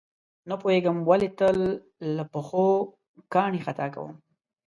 نه 0.49 0.55
پوهېږم 0.61 0.97
ولې 1.03 1.29
تل 1.39 1.57
له 2.15 2.23
پښو 2.31 2.65
کاڼي 3.33 3.59
خطا 3.65 3.87
کوي. 3.93 4.13